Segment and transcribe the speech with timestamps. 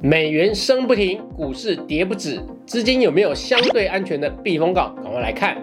[0.00, 4.94] 美元升不停，股市跌不止，资金有没有相对安全的避风港？
[5.02, 5.56] 赶快来看。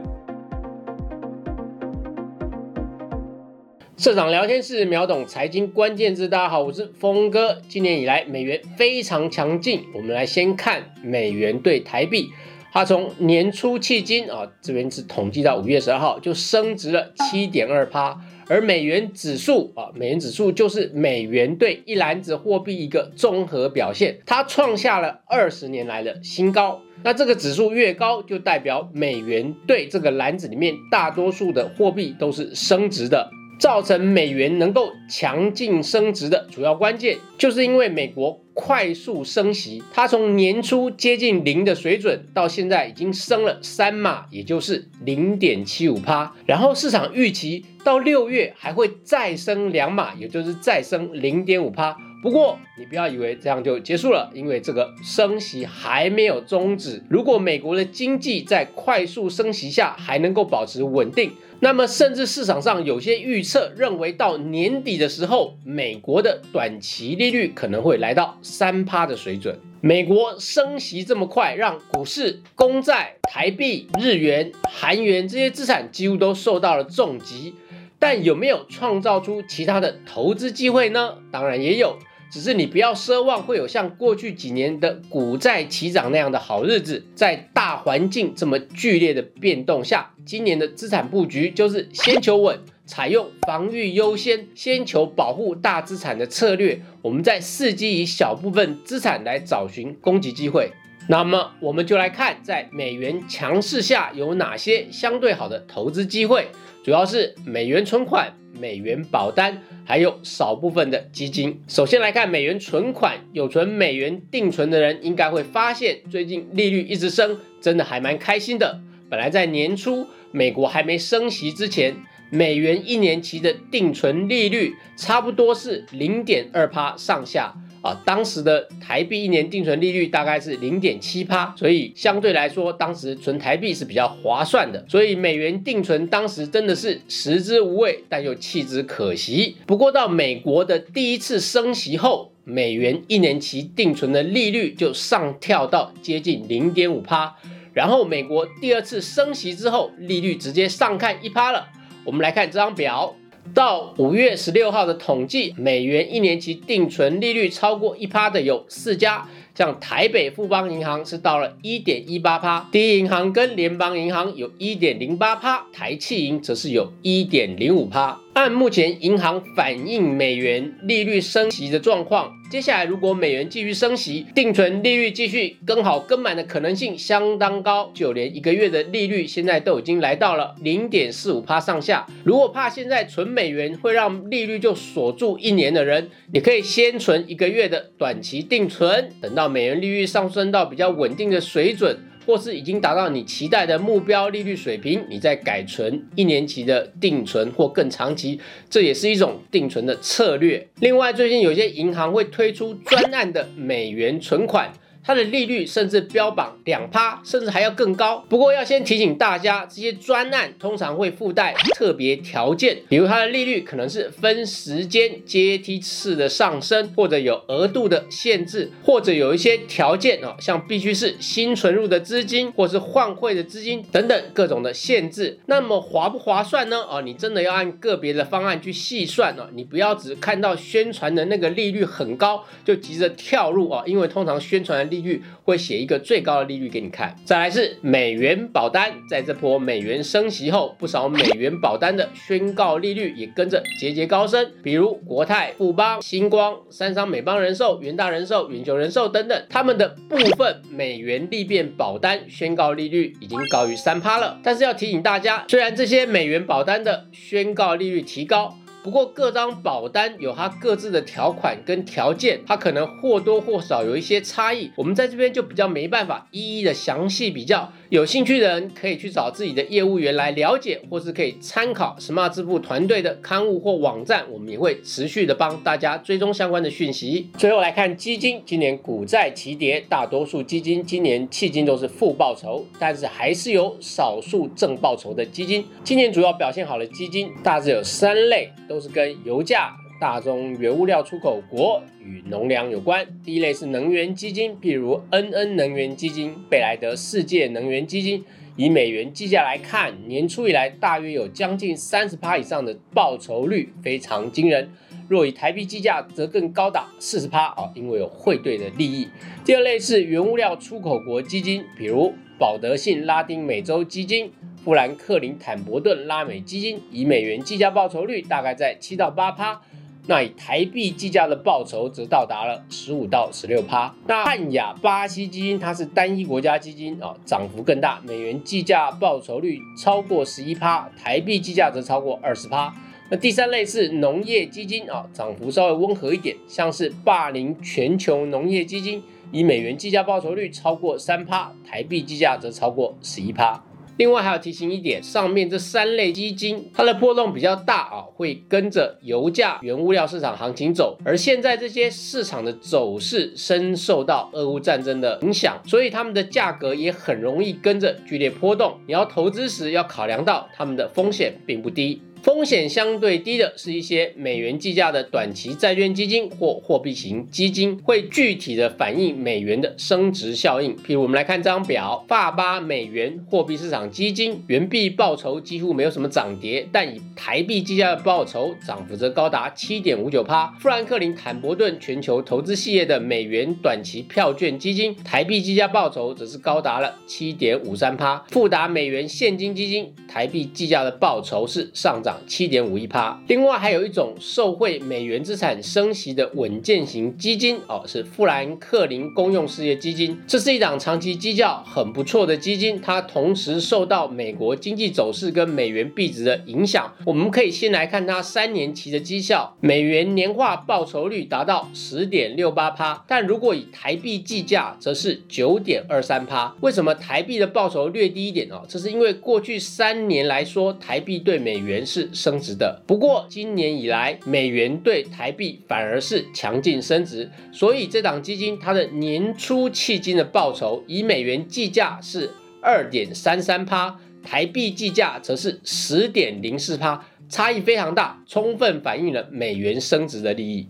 [3.95, 7.61] 社长聊天室秒懂财经关键字，大家好，我是峰哥。
[7.69, 12.27] 今年以来美元非常强劲，我们来先看美元对台币，
[12.73, 18.19] 它从年初迄今啊，这边是统计到五月十二号就升值了七点二趴。
[18.47, 26.81] 而美元指数啊，美元指数就是美元对一篮子货币一个综合表现，它创下了二十年来的新高。
[27.03, 33.29] 那这个指数越高，就代表美元对这个篮子里面大多数的货币都是升值的。
[33.57, 46.33] 造成美元能够强劲升值的主要关键，就是因为美国快速升息，它从年初接近零的水准，到现在已经升了三码，也就是零点七五趴。
[46.47, 51.97] 然后市场预期到六月还会再升两码，也就是再升零点五趴。
[52.21, 57.03] 不过你不要以为这样就结束了，因为这个升息还没有终止。
[57.09, 69.59] 如果美国的经济在快速升息下还能够保持稳定，那么甚至市场上有些预测认为，到年底的时候，美国的短期利率可能会来到三趴的水准。
[69.81, 77.53] 美国升息这么快，让股市、公债、台币、日元、韩元这些资产几乎都受到了重击。
[77.99, 81.15] 但有没有创造出其他的投资机会呢？
[81.31, 81.97] 当然也有。
[82.31, 96.81] 只是你不要奢望会有像过去几年的股债齐涨那样的好日子，在大环境这么剧烈的变动下，今年的资产布局就是先求稳，采用防御优先、先求保护大资产的策略。
[97.03, 100.73] 我们在伺机以小部分资产来找寻攻击机会。
[101.07, 106.47] 那么我们就来看，在美元强势下有哪些相对好的投资机会，
[106.83, 108.33] 主要是美元存款。
[108.57, 111.61] 美元保单，还有少部分的基金。
[111.67, 118.79] 首先来看美元存款，有存美元定存的人应该会发现，最近利率一直升，真的还蛮开心的。
[119.09, 121.97] 本来在年初美国还没升息之前，
[122.29, 127.53] 美元一年期的定存利率差不多是零点二趴上下。
[127.85, 134.83] 啊，当时的台币一年定存利率大概是零点七趴，所以相对来说，当时存台币是比较划算的。
[134.89, 139.55] 所以美元定存当时真的是食之无味，但又弃之可惜。
[139.67, 147.35] 不过到美国的第一次升息后，美元一年期定存的利率就上跳到接近零点五趴，
[147.71, 151.67] 然后美国第二次升息之后，利率直接上看一趴了。
[152.03, 153.15] 我们来看这张表。
[153.53, 168.19] 到五月十六号的统计，美元一年期定存利率超过一趴的有四家，像台北富邦银行是到了一点一八趴，第一银行跟联邦银行有一点零八趴，台气银则是有一点零五趴。
[168.33, 177.89] 按目前银行反映美元利率升息的状况，接下来如果美元继续升息，定存利率继续跟好跟满的可能性相当高。
[177.93, 182.05] 就连一个月的利率现在都已经来到了零点四五趴上下。
[182.25, 191.97] 如果怕现在存美元会让利率就锁住一年的人，你可以先存一个月的短期定存，等到美元利率上升到比较稳定的水准。
[192.25, 200.67] 或是已经达到你期待的目标利率水平，你再改存一年期的定存或更长期，这也是一种定存的策略。
[200.79, 204.73] 另外，最近有些银行会推出专案的美元存款。
[205.05, 208.25] 它的利率甚至标榜两趴，甚至还要更高。
[208.27, 225.39] 不过要先提醒大家，这些专案通常会附带特别条件，比如它的利率可能是分时间阶梯式的上升，或者有额度的限制，或者有一些条件哦，像必须是新存入的资金，或是换汇的资金等等各种的限制。
[225.45, 226.81] 那么划不划算呢？
[226.89, 237.15] 哦，你真的要按个别的方案去细算哦，你不要只看到宣传的那个利率很高就急着跳入哦，因为通常宣传的利率会写一个最高的利率给你看。
[237.25, 244.51] 再来是美元保单，在这波美元升息后，不少美元保单的宣告利率也跟着节节高升。
[244.63, 254.39] 比如国泰、富邦、星光、三商、美邦人寿、元大人寿、远球人寿等等，他们的部分美元利变保单宣告利率已经高于三趴了。
[254.43, 258.57] 但是要提醒大家，虽然这些美元保单的宣告利率提高。
[258.85, 264.69] 不过各张保单有它各自的条款跟条件，它可能或多或少有一些差异。
[264.75, 267.73] 我们在这边就比较没办法一一的详细比较。
[267.89, 277.31] 有兴趣的人可以去找自己的业务员来了解，或是可以参考 Smart 支付团队的刊物或网站，我们也会持续的帮大家追踪相关的讯息。
[277.39, 285.65] 最后来看基金，今年股债齐跌，大多数基金今年迄今都是负报酬，但是还是有少数正报酬的基金。
[285.83, 289.73] 今年主要表现好的基金大致有三类，都都是跟油价。
[290.01, 293.07] 大宗原物料出口国与农粮有关。
[293.23, 298.25] 第一类是能源基金，譬如 NN 能源基金、贝莱德世界能源基金。
[298.57, 304.69] 以美元计价来看，年初以来大约有将近三十趴以上的报酬率，非常惊人。
[305.07, 309.07] 若以台币计价，则更高达四十趴啊，因为有汇兑的利益。
[309.45, 314.29] 第二类是原物料出口国基金，比如保德信拉丁美洲基金、
[314.65, 319.61] 富兰克林坦博顿拉美基金，以美元计价报酬率大概在七到八趴。
[320.07, 323.93] 那以台币计价的报酬则到达了十五到十六趴。
[324.07, 332.73] 那汉雅巴西基金它是单一国家基金啊，涨幅更大，美元计价报酬率超过十一趴，台币计价则超过二十趴。
[333.11, 343.63] 那第三类是农业基金啊，涨幅稍微温和一点，像是霸凌全球农业基金，以美元计价报酬率超过三趴，台币计价则超过十一趴。
[343.97, 350.97] 另外还要提醒一点，上面这三类基金，它的波动比较大啊，会跟着油价、原物料市场行情走。
[351.05, 358.77] 而现在这些市场的走势深受到俄乌战争的影响，所以它们的价格也很容易跟着剧烈波动。
[358.85, 362.01] 你要投资时要考量到它们的风险并不低。
[362.25, 370.75] 风险相对低的是一些美元计价的短期债券基金或货币型基金，会具体的反映美元的升值效应。
[370.77, 380.47] 譬如我们来看这张表，发巴美元货币市场基金原币报酬几乎没有什么涨跌，但以台币计价的报酬涨幅则高达七点五九趴。
[380.59, 388.25] 富兰克林坦博顿全球投资系列的美元短期票券基金台币计价报酬则是高达了七点五三趴。
[388.31, 392.14] 富达美元现金基金台币计价的报酬是上涨。
[392.27, 393.21] 七点五一趴。
[393.27, 400.17] 另外还有一种受惠美元资产升息的稳健型基金哦，是富兰克林公用事业基金。
[400.27, 406.93] 这是一档长期绩效很不错的基金，它同时受到美国经济走势跟美元币值的影响。
[407.05, 416.55] 我们可以先来看它三年期的绩效，美元年化报酬率达到十点六八趴，但如果以台币计价，则是九点二三趴。
[416.61, 418.63] 为什么台币的报酬略低一点哦？
[418.67, 422.04] 这是因为过去三年来说，台币对美元是。
[422.13, 432.31] 升值的，不过今年以来，美元对台币反而是强劲升值，所以这档基金它的年初迄今的报酬以美元计价是
[432.61, 440.67] 二点三三趴，台币计价则是十点零四趴，差异非常大，充分反映了美元升值的利益。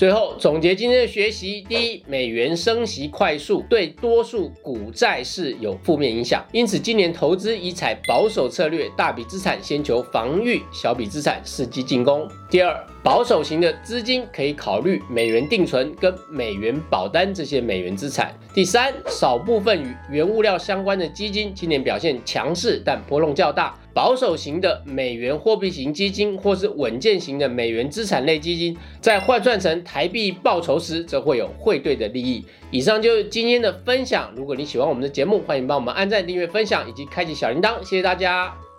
[0.00, 12.26] 最后总结今天的学习：第一，美元升息快速，对多数股债市有负面影响，因此今年投资宜采保守策略，大笔资产先求防御，小笔资产伺机进攻。
[12.48, 12.74] 第二，
[13.04, 18.34] 保守型的资金可以考虑美元定存跟美元保单这些美元资产。
[18.54, 23.78] 第三，少部分与原物料相关的基金今年表现强势，但波动较大。
[23.92, 32.44] 保守型的美元货币型基金，或是稳健型的美元资产类基金，在换算成台币报酬时，则会有汇兑的利益。
[32.70, 34.32] 以上就是今天的分享。
[34.36, 37.78] 如果你喜欢我们的节目，欢迎帮我们按赞、订阅、分享以及开启小铃铛。
[37.82, 38.69] 谢谢大家。